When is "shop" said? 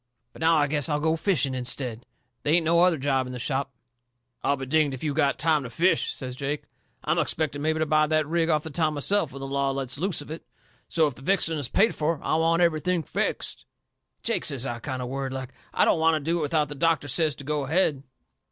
3.37-3.71